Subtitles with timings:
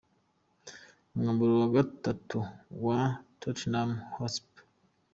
[1.13, 2.37] Umwambaro wa gatatu
[2.85, 2.99] wa
[3.39, 4.61] Tottenham Hotspur